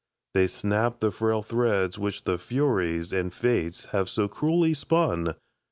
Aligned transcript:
They 0.33 0.47
snap 0.47 0.99
the 0.99 1.11
frail 1.11 1.43
thread 1.43 1.95
which 1.97 2.23
the 2.23 2.39
Furies 2.39 3.13
And 3.13 3.31
Fates 3.31 3.85
have 3.91 4.09
so 4.09 4.27
cruelly 4.27 4.73
spun. 4.73 5.35